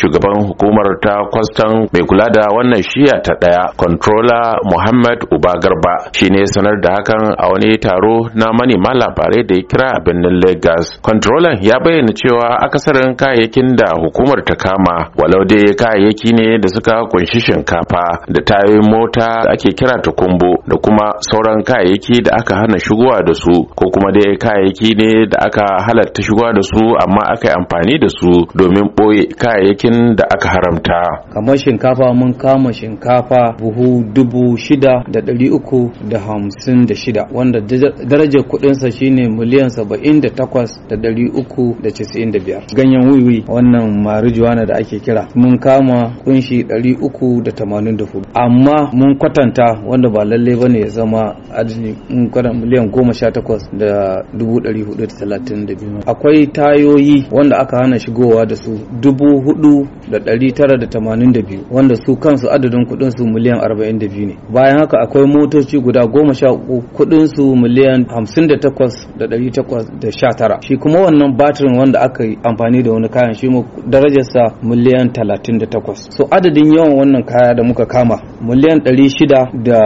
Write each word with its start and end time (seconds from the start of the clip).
shugaban 0.00 0.38
hukumar 0.48 0.88
ta 1.04 1.14
kwastan 1.32 1.74
mai 1.92 2.02
kula 2.08 2.26
da 2.36 2.44
wannan 2.56 2.82
shiya 2.90 3.16
ta 3.26 3.34
ɗaya 3.42 3.64
controller 3.82 4.46
Muhammad 4.72 5.18
Uba 5.34 5.52
Garba 5.62 5.94
shine 6.16 6.42
sanar 6.54 6.76
da 6.84 6.90
hakan 6.96 7.24
a 7.38 7.46
wani 7.52 7.70
taro 7.84 8.16
na 8.40 8.46
manema 8.58 8.90
labarai 9.00 9.42
da 9.48 9.54
ya 9.58 9.62
kira 9.70 9.88
a 9.96 10.00
birnin 10.04 10.36
Lagos. 10.42 10.86
Controller 11.08 11.54
ya 11.68 11.76
bayyana 11.84 12.12
cewa 12.20 12.46
akasarin 12.64 13.16
kayayyakin 13.20 13.68
da 13.78 13.88
hukumar 14.02 14.40
ta 14.48 14.54
kama 14.64 14.96
walau 15.20 15.42
dai 15.50 15.74
kayayyaki 15.82 16.30
ne 16.38 16.58
da 16.62 16.68
suka 16.74 16.94
ƙunshi 17.10 17.40
shinkafa 17.46 18.04
da 18.34 18.40
tayoyin 18.48 18.86
mota 18.92 19.28
da 19.44 19.50
ake 19.54 19.70
kira 19.78 19.96
ta 20.04 20.10
kumbo 20.18 20.50
da 20.70 20.76
kuma 20.84 21.06
sauran 21.28 21.62
kayayyaki 21.68 22.22
da 22.26 22.30
aka 22.40 22.54
hana 22.60 22.78
shigowa 22.84 23.18
da 23.26 23.34
su 23.34 23.54
ko 23.78 23.84
kuma 23.94 24.10
dai 24.16 24.36
kayayyaki 24.44 24.90
ne 25.00 25.10
da 25.32 25.38
aka 25.48 25.66
halatta 25.86 26.20
shigowa 26.26 26.52
da 26.56 26.62
su 26.70 26.82
amma 27.04 27.22
aka 27.34 27.48
yi 27.48 27.54
amfani 27.58 27.94
da 28.02 28.08
su 28.18 28.30
domin 28.58 28.86
ɓoye 28.96 29.22
kayayyakin 29.42 29.87
da 30.16 30.24
aka 30.30 30.48
haramta. 30.48 31.02
kamar 31.32 31.58
shinkafa 31.58 32.14
mun 32.14 32.34
kama 32.34 32.72
shinkafa 32.72 33.54
buhu 33.60 34.04
dubu 34.14 34.56
shida 34.56 35.04
da 35.10 35.20
ɗari 35.20 35.50
uku 35.50 35.90
da 36.08 36.18
hamsin 36.18 36.86
da 36.86 36.94
shida 36.94 37.28
wanda 37.32 37.60
darajar 38.08 38.42
kuɗinsa 38.48 38.90
shine 38.90 39.28
miliyan 39.28 39.68
saba'in 39.68 40.20
da 40.20 40.28
takwas 40.30 40.70
da 40.88 40.96
ɗari 40.96 41.30
uku 41.40 41.76
da 41.82 41.90
casa'in 41.90 42.30
da 42.32 42.38
biyar. 42.38 42.62
Ganyen 42.76 43.08
wiwi 43.10 43.44
wannan 43.48 44.02
marijuana 44.02 44.66
da 44.66 44.74
ake 44.74 44.98
kira 45.00 45.28
mun 45.34 45.58
kama 45.58 46.12
ƙunshi 46.24 46.64
ɗari 46.64 46.96
uku 47.00 47.42
da 47.44 47.52
tamanin 47.52 47.96
da 47.96 48.04
huɗu. 48.04 48.24
Amma 48.34 48.90
mun 48.92 49.18
kwatanta 49.18 49.82
wanda 49.86 50.08
ba 50.10 50.24
lallai 50.24 50.56
ba 50.56 50.68
ne 50.68 50.80
ya 50.80 50.88
zama 50.88 51.36
adadi 51.54 51.94
mun 52.10 52.30
kwatanta 52.30 52.58
miliyan 52.58 52.90
goma 52.90 53.12
sha 53.12 53.30
takwas 53.30 53.68
da 53.72 54.22
dubu 54.38 54.60
ɗari 54.60 54.82
huɗu 54.84 54.96
da 55.00 55.06
talatin 55.06 55.66
da 55.66 55.74
biyu. 55.74 55.98
Akwai 56.06 56.46
tayoyi 56.46 57.26
wanda 57.32 57.56
aka 57.58 57.76
hana 57.76 57.98
shigowa 57.98 58.46
da 58.46 58.56
su 58.56 58.78
dubu 59.00 59.26
huɗu 59.44 59.67
da 60.10 60.18
ɗari 60.18 60.52
tara 60.56 60.76
da 60.78 60.86
tamanin 60.86 61.32
da 61.32 61.40
biyu 61.42 61.60
wanda 61.70 61.94
su 61.96 62.16
kansu 62.16 62.46
adadin 62.54 62.84
kuɗin 62.88 63.10
su 63.16 63.24
miliyan 63.26 63.60
arba'in 63.60 63.98
da 63.98 64.06
biyu 64.08 64.26
ne. 64.26 64.34
Bayan 64.54 64.78
haka 64.78 64.96
akwai 65.04 65.26
motoci 65.26 65.78
guda 65.80 66.06
goma 66.06 66.34
sha 66.34 66.48
uku 66.52 66.82
kuɗin 66.96 67.26
su 67.34 67.56
miliyan 67.56 68.06
hamsin 68.14 68.46
da 68.48 68.56
takwas 68.58 68.94
da 69.18 69.26
ɗari 69.26 69.50
takwas 69.56 69.84
da 70.02 70.08
sha 70.18 70.28
tara. 70.38 70.56
Shi 70.62 70.76
kuma 70.76 70.98
wannan 71.04 71.36
batirin 71.38 71.78
wanda 71.78 72.00
aka 72.00 72.24
yi 72.24 72.38
amfani 72.48 72.82
da 72.82 72.90
wani 72.92 73.08
kayan 73.08 73.34
shi 73.34 73.46
darajarsa 73.92 74.42
miliyan 74.62 75.12
talatin 75.12 75.58
da 75.60 75.66
takwas. 75.66 76.00
So 76.16 76.24
adadin 76.30 76.72
yawan 76.74 76.96
wannan 76.98 77.22
kaya 77.24 77.54
da 77.54 77.62
muka 77.62 77.86
kama 77.86 78.16
miliyan 78.40 78.78
ɗari 78.84 79.08
shida 79.16 79.40
da 79.64 79.78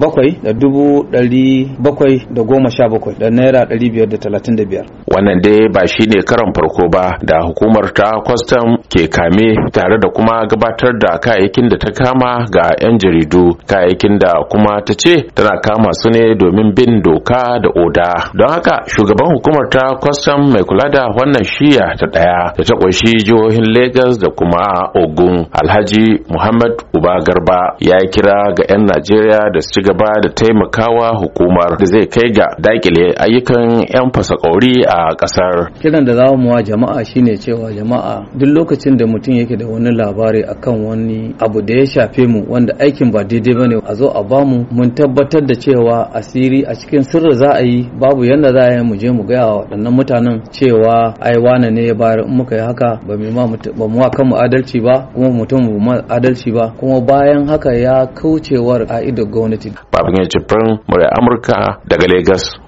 bakwai 0.00 0.30
da 0.44 0.52
dubu 0.52 1.04
ɗari 1.12 1.68
bakwai 1.84 2.26
da 2.34 2.42
goma 2.42 2.70
sha 2.70 2.88
bakwai 2.88 3.14
da 3.20 3.30
naira 3.30 3.64
ɗari 3.70 3.90
biyar 3.92 4.08
da 4.08 4.16
talatin 4.18 4.56
da 4.56 4.64
biyar. 4.64 4.86
Wannan 5.12 5.40
dai 5.44 5.68
ba 5.74 5.82
shi 5.86 6.04
ne 6.10 6.22
karan 6.22 6.52
farko 6.54 6.88
ba 6.94 7.04
da 7.28 7.36
hukumar 7.46 7.92
ta 7.94 8.10
kwastam 8.24 8.68
ke 8.92 9.08
kame 9.20 9.48
tare 9.76 9.96
da 10.02 10.08
kuma 10.16 10.36
gabatar 10.50 10.92
da 11.02 11.10
kayayyakin 11.24 11.68
da 11.70 11.76
ta 11.82 11.90
kama 12.00 12.32
ga 12.54 12.66
'yan 12.80 12.96
jaridu. 13.02 13.44
Kayayyakin 13.70 14.14
da 14.22 14.32
kuma 14.50 14.74
ta 14.86 14.94
ce 15.02 15.14
tana 15.36 15.54
kama 15.66 15.90
su 16.00 16.08
ne 16.14 16.34
domin 16.40 16.72
bin 16.76 17.02
doka 17.04 17.42
da 17.62 17.68
oda. 17.84 18.10
Don 18.38 18.48
haka 18.54 18.76
shugaban 18.92 19.28
hukumar 19.34 19.66
ta 19.74 19.84
kwastam 20.02 20.40
mai 20.52 20.64
kula 20.68 20.86
da 20.94 21.02
wannan 21.16 21.44
shiya 21.54 21.86
ta 22.00 22.06
ɗaya 22.14 22.40
da 22.56 22.62
ta 22.68 22.74
ƙunshi 22.80 23.10
jihohin 23.26 23.66
lagos 23.74 24.14
da 24.22 24.28
kuma 24.38 24.66
ogun 25.02 25.36
alhaji 25.60 26.04
muhammad 26.32 26.72
uba 26.96 27.14
garba 27.26 27.60
ya 27.88 27.98
kira 28.12 28.38
ga 28.56 28.62
'yan 28.68 28.82
najeriya 28.90 29.40
da 29.54 29.60
su 29.60 29.70
ci 29.74 29.80
gaba 29.86 30.10
da 30.22 30.28
taimakawa 30.38 31.06
hukumar 31.20 31.70
da 31.80 31.84
zai 31.92 32.06
kai 32.14 32.28
ga 32.36 32.46
daƙile 32.64 33.06
ayyukan 33.24 33.66
'yan 33.92 34.08
fasakauri 34.14 34.76
a 34.98 35.14
ƙasar 35.20 35.56
kiran 35.82 36.04
da 36.04 36.12
za 36.18 36.26
mu 36.36 36.50
wa 36.52 36.62
jama'a 36.62 37.04
shine 37.04 37.36
cewa 37.42 37.68
jama'a 37.78 38.14
duk 38.38 38.48
lokacin 38.56 38.96
da 38.96 39.06
mutum 39.12 39.34
yake 39.34 39.56
da 39.56 39.66
wani 39.66 39.90
labari 39.90 40.42
akan 40.42 40.84
wani 40.84 41.34
abu 41.38 41.62
da 41.62 41.74
ya 41.80 41.86
shafe 41.86 42.26
mu 42.26 42.44
wanda 42.48 42.74
aikin 42.78 43.10
ba 43.12 43.24
daidai 43.24 43.54
ba 43.54 43.66
ne 43.68 43.76
a 43.86 43.94
zo 43.94 44.08
a 44.14 44.22
ba 44.22 44.44
mu 44.44 44.66
mun 44.70 44.90
tabbatar 44.94 45.42
da 45.46 45.54
cewa 45.54 46.12
asiri 46.14 46.62
a 46.66 46.74
cikin 46.74 47.02
sirri 47.02 47.32
za 47.40 47.50
a 47.54 47.62
yi 47.62 47.88
babu 48.00 48.24
yanda 48.24 48.52
za 48.52 48.62
a 48.68 48.72
yi 48.76 48.82
mu 48.82 48.94
je 48.96 49.10
mu 49.10 49.22
gaya 49.28 49.46
wa 49.46 49.56
waɗannan 49.60 49.92
mutanen 49.96 50.36
cewa 50.50 51.14
ai 51.20 51.36
wane 51.44 51.70
ne 51.70 51.86
ya 51.86 51.94
bayar 51.94 52.20
in 52.26 52.34
muka 52.36 52.54
yi 52.56 52.62
haka 52.62 53.00
ba 53.06 53.14
mu 53.16 53.30
ma 53.32 53.46
ba 53.78 53.86
mu 53.88 53.98
kan 54.16 54.26
mu 54.28 54.36
adalci 54.36 54.78
ba 54.80 54.94
kuma 55.14 55.28
mutum 55.30 55.60
mu 55.66 55.78
ma 55.80 55.94
adalci 56.08 56.50
ba. 56.52 56.72
Kuma 56.78 57.00
bayan 57.00 57.48
haka 57.48 57.72
ya 57.74 58.06
kaucewar 58.06 58.86
a 58.88 59.00
idon 59.02 59.30
gwamnati. 59.30 59.72
Babin 59.92 60.16
ya 60.22 60.28
cifin 60.28 60.78
murai 60.88 61.08
amurka 61.18 61.80
daga 61.88 62.06
lagos. 62.08 62.58